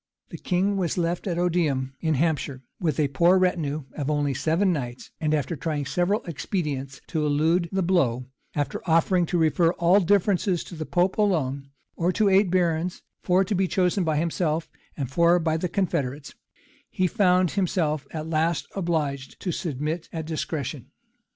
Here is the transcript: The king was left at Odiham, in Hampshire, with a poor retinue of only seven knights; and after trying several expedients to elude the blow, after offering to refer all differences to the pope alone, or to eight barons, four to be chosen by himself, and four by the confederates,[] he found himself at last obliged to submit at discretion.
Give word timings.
The 0.29 0.39
king 0.39 0.77
was 0.77 0.97
left 0.97 1.27
at 1.27 1.37
Odiham, 1.37 1.93
in 1.99 2.15
Hampshire, 2.15 2.63
with 2.79 2.99
a 2.99 3.09
poor 3.09 3.37
retinue 3.37 3.83
of 3.95 4.09
only 4.09 4.33
seven 4.33 4.73
knights; 4.73 5.11
and 5.21 5.31
after 5.31 5.55
trying 5.55 5.85
several 5.85 6.23
expedients 6.23 7.01
to 7.09 7.23
elude 7.23 7.69
the 7.71 7.83
blow, 7.83 8.25
after 8.55 8.81
offering 8.89 9.27
to 9.27 9.37
refer 9.37 9.73
all 9.73 9.99
differences 9.99 10.63
to 10.63 10.75
the 10.75 10.87
pope 10.87 11.19
alone, 11.19 11.69
or 11.95 12.11
to 12.13 12.29
eight 12.29 12.49
barons, 12.49 13.03
four 13.21 13.43
to 13.45 13.53
be 13.53 13.67
chosen 13.67 14.03
by 14.03 14.17
himself, 14.17 14.71
and 14.97 15.11
four 15.11 15.37
by 15.37 15.55
the 15.55 15.69
confederates,[] 15.69 16.33
he 16.89 17.05
found 17.05 17.51
himself 17.51 18.07
at 18.09 18.25
last 18.27 18.65
obliged 18.73 19.39
to 19.41 19.51
submit 19.51 20.09
at 20.11 20.25
discretion. 20.25 20.89